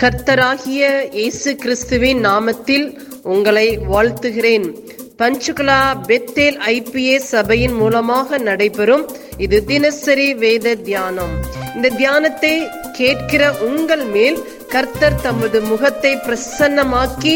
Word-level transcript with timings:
கர்த்தராகிய 0.00 0.82
இயேசு 1.18 1.50
கிறிஸ்துவின் 1.62 2.18
நாமத்தில் 2.26 2.84
உங்களை 3.34 3.68
வாழ்த்துகிறேன். 3.92 4.66
பஞ்சுகுலா 5.20 5.78
பெத்தேல் 6.08 6.58
ஐபிஏ 6.72 7.16
சபையின் 7.30 7.76
மூலமாக 7.80 8.38
நடைபெறும் 8.48 9.04
இது 9.44 9.58
தினசரி 9.70 10.28
வேத 10.42 10.74
தியானம். 10.88 11.32
இந்த 11.76 11.90
தியானத்தை 12.00 12.52
கேட்கிற 12.98 13.42
உங்கள் 13.68 14.04
மேல் 14.16 14.38
கர்த்தர் 14.74 15.18
தமது 15.26 15.60
முகத்தை 15.70 16.12
பிரசன்னமாக்கி 16.26 17.34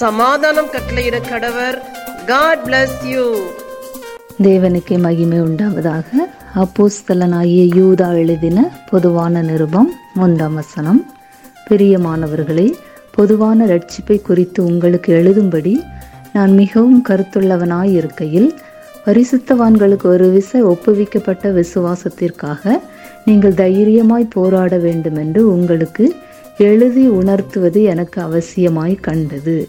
சமாதானம் 0.00 0.70
கட்டளையிட 0.76 1.20
கடவர். 1.32 1.78
காட் 2.32 2.64
பிளஸ் 2.68 3.00
யூ 3.14 3.26
தேவனுக்கு 4.48 4.94
மகிமை 5.08 5.40
உண்டாவதாக. 5.48 6.08
அப்போஸ்தலனாகிய 6.62 7.64
யூதா 7.80 8.10
எழுதின 8.22 8.70
பொதுவான 8.92 9.42
நிருபம் 9.50 9.92
முந்தாம் 10.20 10.56
வசனம். 10.62 11.02
பிரியமானவர்களே 11.70 12.72
பொதுவான 13.10 13.66
ரட்சிப்பை 13.66 14.22
குறித்து 14.22 14.64
உங்களுக்கு 14.64 15.14
எழுதும்படி 15.14 15.74
நான் 16.32 16.52
மிகவும் 16.52 17.04
கருத்துள்ளவனாய் 17.08 17.92
இருக்கையில் 17.92 18.54
பரிசுத்தவான்களுக்கு 19.06 20.02
ஒரு 20.02 20.30
விசை 20.30 20.62
ஒப்புவிக்கப்பட்ட 20.62 21.50
விசுவாசத்திற்காக 21.50 22.80
நீங்கள் 23.24 23.54
தைரியமாய் 23.54 24.26
போராட 24.28 24.78
வேண்டும் 24.78 25.16
என்று 25.16 25.52
உங்களுக்கு 25.52 26.14
எழுதி 26.58 27.08
உணர்த்துவது 27.08 27.82
எனக்கு 27.82 28.22
அவசியமாய் 28.22 28.94
கண்டது. 29.00 29.68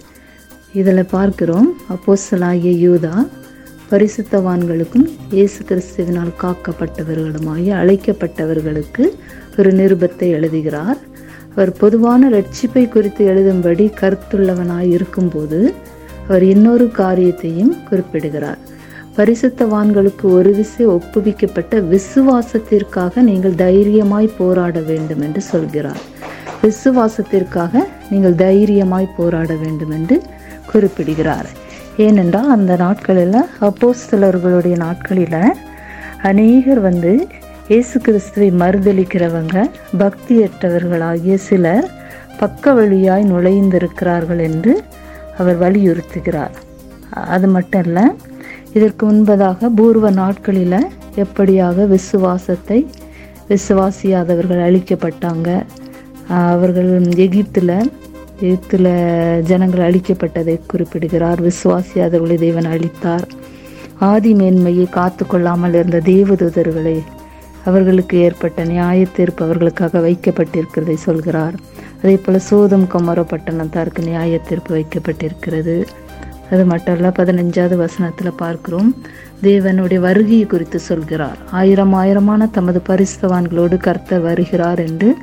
இதில் 0.74 1.06
பார்க்கிறோம் 1.06 1.70
அப்போசலாகிய 1.90 2.74
யூதா 2.88 3.16
பரிசுத்தவான்களுக்கும் 3.92 5.08
இயேசு 5.32 5.64
கிறிஸ்துவினால் 5.70 6.34
காக்கப்பட்டவர்களுமாய் 6.42 7.70
அழைக்கப்பட்டவர்களுக்கு 7.72 9.04
ஒரு 9.58 9.72
நிருபத்தை 9.72 10.30
எழுதுகிறார். 10.30 10.98
அவர் 11.56 11.72
பொதுவான 11.72 12.30
ரட்சிப்பை 12.30 12.90
குறித்து 12.90 13.22
எழுதும்படி 13.34 13.86
கருத்துள்ளவனாய் 14.02 14.90
இருக்கும்போது 14.90 15.74
அவர் 16.28 16.44
இன்னொரு 16.44 16.92
காரியத்தையும் 16.92 17.76
குறிப்பிடுகிறார். 17.90 18.58
பரிசுத்தவான்களுக்கு 19.18 20.26
ஒரு 20.38 20.52
விசை 20.54 20.88
ஒப்புவிக்கப்பட்ட 20.88 21.80
விசுவாசத்திற்காக 21.94 23.22
நீங்கள் 23.22 23.56
தைரியமாய் 23.56 24.30
போராட 24.38 24.80
வேண்டும் 24.80 25.22
என்று 25.22 25.42
சொல்கிறார். 25.42 26.02
விசுவாசத்திற்காக 26.64 27.84
நீங்கள் 28.10 28.36
தைரியமாய் 28.36 29.08
போராட 29.18 29.54
வேண்டும் 29.54 29.90
என்று 29.90 30.22
குறிப்பிடுகிறார். 30.72 31.50
ஏனென்றால் 31.98 32.50
அந்த 32.50 32.76
நாட்களில் 32.76 33.40
அப்போஸ்தலர்களுடைய 33.62 34.76
நாட்களில் 34.78 35.56
அநேகர் 36.22 36.80
வந்து 36.80 37.28
இயேசு 37.70 37.98
கிறிஸ்துவை 38.06 38.48
மறுதளிக்கிறவங்க 38.62 39.56
பக்தியற்றவர்களாகிய 40.02 41.36
சிலர் 41.46 41.88
பக்க 42.40 42.74
வழியாய் 42.80 43.24
நுழைந்திருக்கிறார்கள் 43.32 44.42
என்று 44.48 44.74
அவர் 45.40 45.58
வலியுறுத்துகிறார். 45.64 46.54
அது 47.36 47.48
மட்டும் 47.56 47.84
இல்லை 47.88 48.04
இதற்கு 48.78 49.04
முன்பதாக 49.10 49.70
பூர்வ 49.80 50.12
நாட்களில் 50.20 50.78
எப்படியாக 51.24 51.88
விசுவாசத்தை 51.96 52.80
விசுவாசியாதவர்கள் 53.50 54.64
அழிக்கப்பட்டாங்க. 54.68 55.50
அவர்கள் 56.54 56.94
எகிப்தில் 57.28 57.76
எகிப்தில் 58.46 58.94
ஜனங்கள் 59.52 59.86
அழிக்கப்பட்டதை 59.90 60.58
குறிப்பிடுகிறார். 60.68 61.42
விசுவாசியாதவர்களை 61.50 62.40
தேவன் 62.48 62.72
அழித்தார். 62.76 63.28
ஆதி 64.12 64.34
மேன்மையை 64.40 64.88
காத்து 65.00 65.26
கொள்ளாமல் 65.26 65.76
இருந்த 65.82 66.06
தேவதூதர்களை 66.14 66.98
அவர்களுக்கு 67.66 68.18
ஏற்பட்ட 68.18 68.64
நியாய 68.64 69.06
தீர்ப்பு 69.06 69.46
அவர்களுக்காக 69.46 70.00
வைக்கப்பட்டிருக்கிறதை 70.00 70.94
சொல்கிறார். 70.94 71.56
அதே 72.04 72.16
போல் 72.16 72.40
சோதம் 72.40 72.88
குமர 72.88 73.22
பட்டணத்தாருக்கு 73.22 74.02
நியாய 74.04 74.40
தீர்ப்பு 74.40 74.72
வைக்கப்பட்டிருக்கிறது. 74.76 75.86
அது 76.52 76.66
மட்டும் 76.66 76.96
இல்ல 76.96 77.08
பதினஞ்சாவது 77.10 77.76
வசனத்தில் 77.76 78.38
பார்க்கிறோம். 78.38 78.96
தேவனுடைய 79.44 80.00
வருகையை 80.00 80.46
குறித்து 80.46 80.80
சொல்கிறார். 80.80 81.38
ஆயிரம் 81.52 81.94
ஆயிரமான 81.94 82.48
தமது 82.48 82.82
பரிசுத்தவான்களோடு 82.90 83.78
கர்த்தர் 83.78 84.22
வருகிறார் 84.22 84.80
என்று 84.80 85.16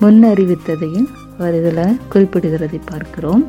முன்னறிவித்ததையும் 0.00 1.08
அவர் 1.38 1.54
இதில் 1.54 1.98
குறிப்பிடுகிறதை 2.12 2.80
பார்க்கிறோம். 2.84 3.46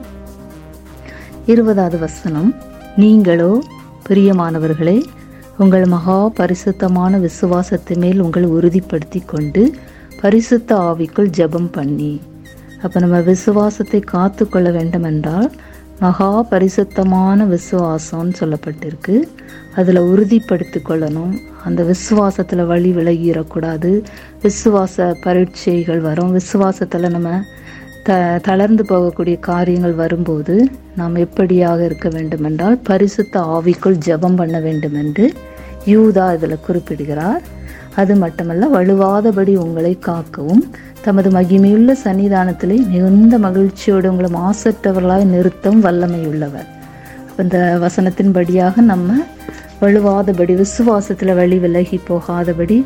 இருபதாவது 1.45 1.99
வசனம் 1.99 2.55
நீங்களோ 2.95 3.63
பிரியமானவர்களே 4.09 4.97
உங்கள் 5.57 5.85
மகா 5.85 6.29
பரிசுத்தமான 6.29 7.17
விசுவாசத்து 7.17 7.97
மேல் 7.97 8.19
உங்களை 8.19 8.49
உறுதிப்படுத்தி 8.49 9.25
கொண்டு 9.25 9.75
பரிசுத்த 10.21 10.75
ஆவிக்குள் 10.75 11.31
ஜெபம் 11.37 11.71
பண்ணி. 11.71 12.21
அப்போ 12.81 12.99
நம்ம 12.99 13.19
விசுவாசத்தை 13.21 13.99
காத்து 13.99 14.49
கொள்ள 14.49 14.71
வேண்டும் 14.71 15.03
என்றால் 15.03 15.51
மகா 15.99 16.41
பரிசுத்தமான 16.41 17.45
விசுவாசம்னு 17.45 18.33
சொல்லப்பட்டிருக்கு. 18.39 19.15
அதில் 19.75 20.01
உறுதிப்படுத்தி 20.01 20.79
கொள்ளணும். 20.89 21.33
அந்த 21.63 21.83
விசுவாசத்தில் 21.83 22.65
வழி 22.65 22.91
விலகிடக்கூடாது 22.91 24.03
விசுவாச 24.41 25.15
பரீட்சைகள் 25.21 25.99
வரும். 25.99 26.39
விசுவாசத்தில் 26.39 27.09
நம்ம 27.09 27.41
த 28.07 28.15
தளர்ந்து 28.43 28.83
போகக்கூடிய 28.89 29.35
காரியங்கள் 29.47 29.95
வரும்போது 30.01 30.55
நாம் 30.95 31.15
எப்படியாக 31.15 31.79
இருக்க 31.85 32.07
வேண்டும் 32.09 32.43
என்றால் 32.43 32.77
பரிசுத்த 32.89 33.41
ஆவிக்குள் 33.55 33.97
ஜெபம் 34.07 34.37
பண்ண 34.41 34.57
வேண்டும் 34.65 34.97
என்று 35.01 35.25
யூதா 35.93 36.25
இதில் 36.35 36.63
குறிப்பிடுகிறார். 36.65 37.41
அது 37.95 38.15
மட்டுமல்ல 38.15 38.69
வலுவாதபடி 38.75 39.53
உங்களை 39.63 39.93
காக்கவும் 40.07 40.63
தமது 41.01 41.29
மகிமையுள்ள 41.29 41.91
சன்னிதானத்திலே 42.03 42.77
மிகுந்த 42.93 43.37
மகிழ்ச்சியோடு 43.47 44.11
உங்களை 44.11 44.29
மாசற்றவர்களாய் 44.39 45.31
நிறுத்தம் 45.33 45.81
வல்லமையுள்ளவர். 45.83 46.67
இந்த 47.43 47.57
வசனத்தின்படியாக 47.83 48.81
நம்ம 48.91 49.17
வலுவாதபடி 49.81 50.53
விசுவாசத்தில் 50.63 51.37
வழி 51.41 51.57
விலகி 51.65 51.99
போகாதபடி 52.09 52.77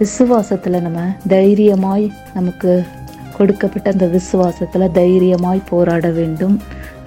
விசுவாசத்தில் 0.00 0.84
நம்ம 0.86 1.02
தைரியமாய் 1.28 2.06
நமக்கு 2.34 2.72
கொடுக்கப்பட்ட 3.38 3.86
அந்த 3.94 4.06
விசுவாசத்தில் 4.16 4.92
தைரியமாய் 4.98 5.68
போராட 5.70 6.06
வேண்டும் 6.18 6.56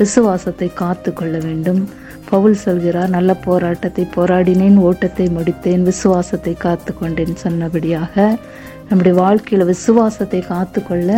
விசுவாசத்தை 0.01 0.67
காத்து 0.81 1.09
கொள்ள 1.13 1.35
வேண்டும். 1.45 1.81
பவுல் 2.29 2.55
சொல்கிறார் 2.65 3.13
நல்ல 3.15 3.31
போராட்டத்தை 3.47 4.03
போராடினேன் 4.15 4.77
ஓட்டத்தை 4.87 5.27
முடித்தேன் 5.37 5.83
விசுவாசத்தை 5.89 6.53
காத்து 6.65 6.91
கொண்டேன் 6.93 7.35
சொன்னபடியாக 7.43 8.15
நம்முடைய 8.89 9.13
வாழ்க்கையில் 9.21 9.69
விசுவாசத்தை 9.73 10.41
காத்து 10.53 10.79
கொள்ள 10.83 11.11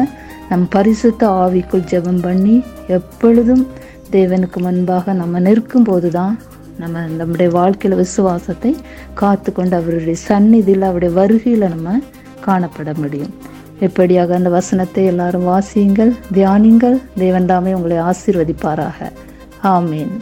நம் 0.49 0.67
பரிசுத்த 0.75 1.21
ஆவிக்குள் 1.45 1.87
ஜெபம் 1.91 2.21
பண்ணி 2.27 2.55
எப்பொழுதும் 2.97 3.63
தேவனுக்கு 4.11 4.59
முன்பாக 4.65 5.13
நம்ம 5.21 5.39
நிற்கும் 5.47 5.87
போது 5.89 6.09
தான் 6.09 6.35
நம்ம 6.81 7.01
நம்முடைய 7.19 7.49
வாழ்க்கையில் 7.57 8.01
விசுவாசத்தை 8.03 8.71
காத்து 9.21 9.49
கொண்டு 9.51 9.75
அவருடைய 9.79 10.17
சந்நிதியில் 10.27 10.87
அவருடைய 10.89 11.13
வருகையில் 11.19 11.71
நம்ம 11.73 11.99
காணப்பட 12.45 12.91
முடியும். 13.01 13.33
எப்படியாக 13.81 14.29
அந்த 14.29 14.49
வசனத்தை 14.49 15.05
எல்லாரும் 15.05 15.47
வாசியுங்கள் 15.47 16.11
தியானிங்கள் 16.33 17.01
தேவன் 17.17 17.45
தாமே 17.45 17.73
உங்களை 17.73 17.97
ஆசீர்வதிப்பாராக. 17.97 19.11
ஆமீன். 19.63 20.15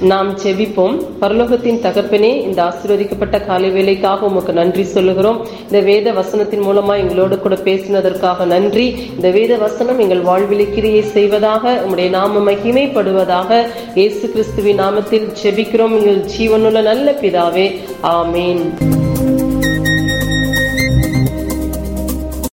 நாம் 0.00 0.38
செபிப்போம் 0.38 0.96
பரலோகத்தின் 1.20 1.80
தகப்பனே 1.82 2.42
இந்த 2.42 2.62
ஆசீர்வதிக்கப்பட்ட 2.62 3.46
காலை 3.46 3.70
வேலைக்காக 3.70 4.26
உமக்கு 4.26 4.52
நன்றி 4.52 4.84
சொல்லுகிறோம். 4.84 5.46
இந்த 5.62 5.80
வேத 5.80 6.12
வசனத்தின் 6.12 6.62
மூலமா 6.62 6.96
எங்களோடு 6.96 7.38
கூட 7.38 7.54
பேசினதற்காக 7.54 8.46
நன்றி. 8.46 8.96
இந்த 9.14 9.30
வேத 9.30 9.56
வசனம் 9.56 9.98
எங்கள் 9.98 10.20
வாழ்வில் 10.20 10.74
கிரியை 10.74 11.02
செய்வதாக 11.02 11.74
உங்களுடைய 11.74 12.10
நாம 12.10 12.50
மகிமைப்படுவதாக 12.50 13.66
இயேசு 13.94 14.30
கிறிஸ்துவின் 14.30 14.80
நாமத்தில் 14.80 15.32
செபிக்கிறோம் 15.42 15.96
எங்கள் 15.98 16.24
ஜீவனுள்ள 16.38 16.82
நல்ல 16.82 17.14
பிதாவே. 17.20 17.80
ஆமேன். 18.02 18.64